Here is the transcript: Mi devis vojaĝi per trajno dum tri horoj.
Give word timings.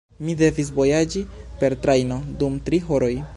Mi 0.27 0.33
devis 0.37 0.71
vojaĝi 0.79 1.21
per 1.61 1.77
trajno 1.85 2.19
dum 2.43 2.57
tri 2.71 2.81
horoj. 2.89 3.13